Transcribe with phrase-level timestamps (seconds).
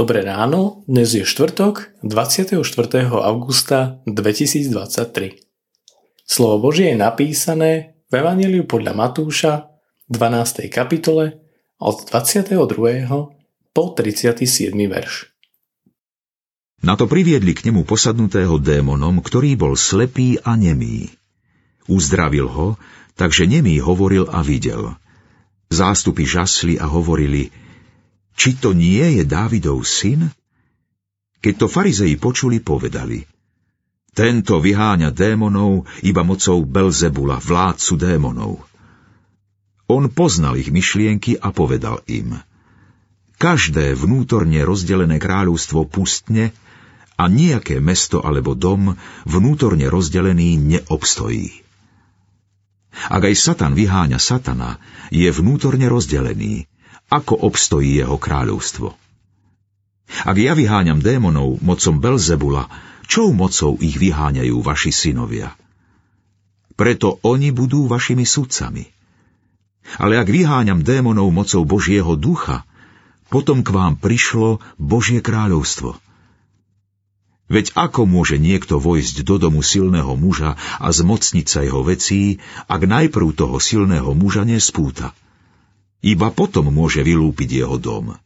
[0.00, 2.56] Dobré ráno, dnes je štvrtok, 24.
[3.20, 4.72] augusta 2023.
[6.24, 9.68] Slovo Božie je napísané v Evangeliu podľa Matúša
[10.08, 10.72] 12.
[10.72, 11.44] kapitole
[11.76, 12.56] od 22.
[13.76, 14.72] po 37.
[14.72, 15.28] verš.
[16.80, 21.12] Na to priviedli k nemu posadnutého démonom, ktorý bol slepý a nemý.
[21.92, 22.80] Uzdravil ho,
[23.20, 24.96] takže nemý hovoril a videl.
[25.68, 27.52] Zástupy žasli a hovorili–
[28.40, 30.32] či to nie je Dávidov syn?
[31.44, 33.20] Keď to farizei počuli, povedali
[34.16, 38.64] Tento vyháňa démonov iba mocou Belzebula, vládcu démonov.
[39.92, 42.40] On poznal ich myšlienky a povedal im
[43.36, 46.56] Každé vnútorne rozdelené kráľovstvo pustne
[47.20, 48.96] a nejaké mesto alebo dom
[49.28, 51.60] vnútorne rozdelený neobstojí.
[53.12, 54.80] Ak aj Satan vyháňa Satana,
[55.12, 56.64] je vnútorne rozdelený
[57.10, 58.94] ako obstojí jeho kráľovstvo.
[60.26, 62.70] Ak ja vyháňam démonov mocom Belzebula,
[63.06, 65.54] čou mocou ich vyháňajú vaši synovia?
[66.74, 68.88] Preto oni budú vašimi sudcami.
[69.98, 72.62] Ale ak vyháňam démonov mocou Božieho ducha,
[73.30, 75.98] potom k vám prišlo Božie kráľovstvo.
[77.50, 82.38] Veď ako môže niekto vojsť do domu silného muža a zmocniť sa jeho vecí,
[82.70, 85.10] ak najprv toho silného muža nespúta?
[86.00, 88.16] Iba potom môže vylúpiť jeho dom.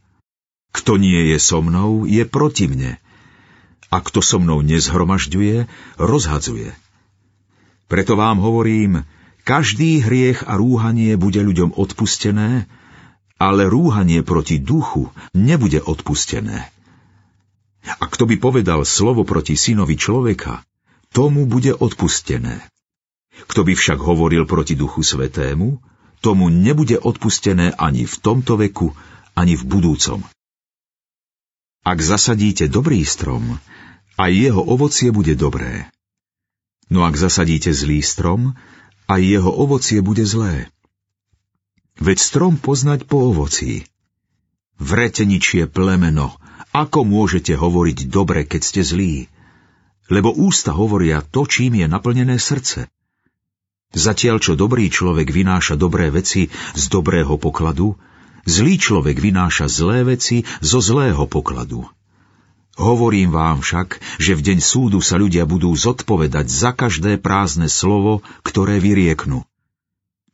[0.75, 2.99] Kto nie je so mnou, je proti mne.
[3.91, 5.67] A kto so mnou nezhromažďuje,
[5.99, 6.75] rozhadzuje.
[7.87, 9.07] Preto vám hovorím,
[9.47, 12.67] každý hriech a rúhanie bude ľuďom odpustené,
[13.39, 16.71] ale rúhanie proti duchu nebude odpustené.
[17.85, 20.65] A kto by povedal slovo proti synovi človeka,
[21.13, 22.65] tomu bude odpustené.
[23.45, 25.79] Kto by však hovoril proti duchu svetému,
[26.25, 28.97] tomu nebude odpustené ani v tomto veku,
[29.37, 30.25] ani v budúcom.
[31.85, 33.61] Ak zasadíte dobrý strom,
[34.17, 35.85] aj jeho ovocie bude dobré.
[36.89, 38.57] No ak zasadíte zlý strom,
[39.05, 40.73] aj jeho ovocie bude zlé.
[42.01, 43.85] Veď strom poznať po ovocí.
[44.81, 46.41] Vreteničie plemeno,
[46.73, 49.15] ako môžete hovoriť dobre, keď ste zlí?
[50.09, 52.89] Lebo ústa hovoria to, čím je naplnené srdce.
[53.95, 57.95] Zatiaľ, čo dobrý človek vynáša dobré veci z dobrého pokladu,
[58.43, 61.87] zlý človek vynáša zlé veci zo zlého pokladu.
[62.75, 68.27] Hovorím vám však, že v deň súdu sa ľudia budú zodpovedať za každé prázdne slovo,
[68.43, 69.47] ktoré vyrieknú.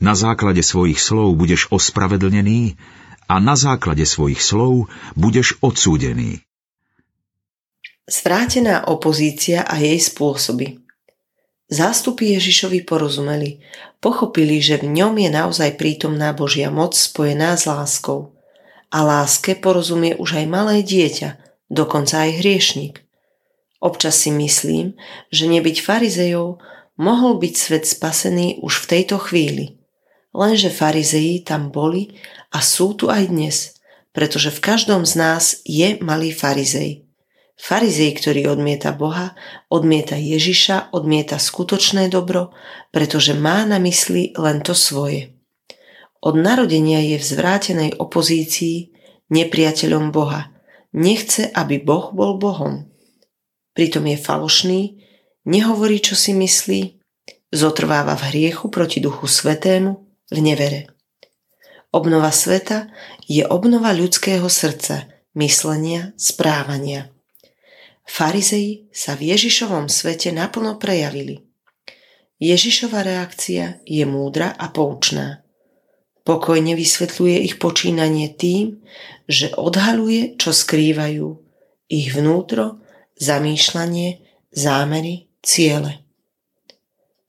[0.01, 2.81] Na základe svojich slov budeš ospravedlnený
[3.29, 6.41] a na základe svojich slov budeš odsúdený.
[8.09, 10.81] Zvrátená opozícia a jej spôsoby
[11.71, 13.63] Zástupy Ježišovi porozumeli,
[14.03, 18.35] pochopili, že v ňom je naozaj prítomná Božia moc spojená s láskou.
[18.91, 21.39] A láske porozumie už aj malé dieťa,
[21.71, 23.07] dokonca aj hriešnik.
[23.79, 24.99] Občas si myslím,
[25.31, 26.59] že nebyť farizejov
[26.99, 29.81] mohol byť svet spasený už v tejto chvíli.
[30.35, 32.19] Lenže farizeji tam boli
[32.51, 33.79] a sú tu aj dnes,
[34.11, 37.10] pretože v každom z nás je malý farizej.
[37.61, 39.37] Farizej, ktorý odmieta Boha,
[39.69, 42.57] odmieta Ježiša, odmieta skutočné dobro,
[42.89, 45.37] pretože má na mysli len to svoje.
[46.25, 48.97] Od narodenia je v zvrátenej opozícii
[49.29, 50.49] nepriateľom Boha.
[50.97, 52.89] Nechce, aby Boh bol Bohom.
[53.77, 54.81] Pritom je falošný,
[55.45, 56.97] nehovorí, čo si myslí,
[57.53, 60.01] zotrváva v hriechu proti Duchu Svetému,
[60.33, 60.89] v nevere.
[61.93, 62.89] Obnova sveta
[63.29, 67.11] je obnova ľudského srdca, myslenia, správania.
[68.11, 71.47] Farizei sa v Ježišovom svete naplno prejavili.
[72.43, 75.47] Ježišova reakcia je múdra a poučná.
[76.27, 78.83] Pokojne vysvetľuje ich počínanie tým,
[79.31, 81.39] že odhaluje, čo skrývajú,
[81.87, 82.83] ich vnútro,
[83.15, 86.03] zamýšľanie, zámery, ciele.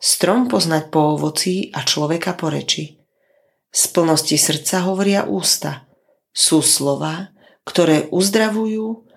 [0.01, 2.97] Strom poznať po ovocí a človeka po reči.
[3.69, 5.85] Z plnosti srdca hovoria ústa.
[6.33, 7.29] Sú slova,
[7.69, 9.10] ktoré uzdravujú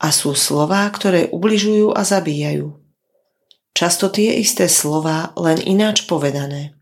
[0.00, 2.72] a sú slová, ktoré ubližujú a zabíjajú.
[3.76, 6.74] Často tie isté slová, len ináč povedané.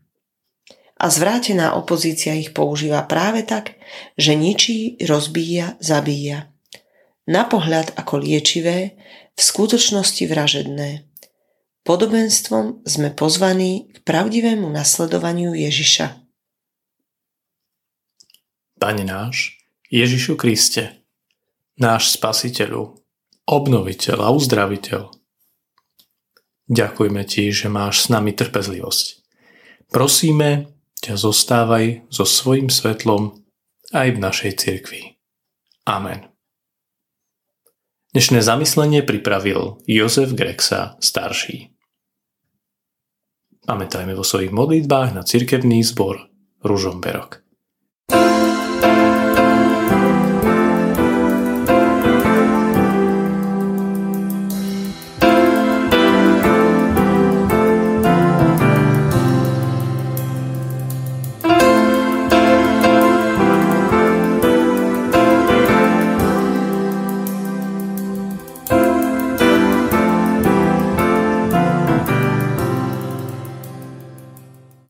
[0.99, 3.75] A zvrátená opozícia ich používa práve tak,
[4.19, 6.51] že ničí, rozbíja, zabíja.
[7.29, 8.99] Na pohľad ako liečivé,
[9.35, 11.07] v skutočnosti vražedné.
[11.87, 16.19] Podobenstvom sme pozvaní k pravdivému nasledovaniu Ježiša.
[18.75, 19.55] Pane náš,
[19.87, 21.07] Ježišu Kriste,
[21.79, 22.98] náš Spasiteľu,
[23.49, 25.01] obnoviteľ a uzdraviteľ.
[26.69, 29.25] Ďakujeme Ti, že máš s nami trpezlivosť.
[29.89, 30.69] Prosíme
[31.01, 33.41] ťa zostávaj so svojim svetlom
[33.89, 35.17] aj v našej cirkvi.
[35.89, 36.29] Amen.
[38.13, 41.73] Dnešné zamyslenie pripravil Jozef Grexa starší.
[43.65, 46.29] Pamätajme vo svojich modlitbách na cirkevný zbor
[46.61, 47.41] Ružomberok.
[48.09, 48.58] thank